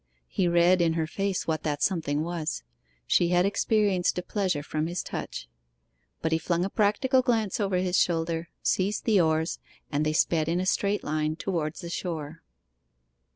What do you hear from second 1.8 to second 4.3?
something was she had experienced a